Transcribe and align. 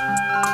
Bye. 0.00 0.49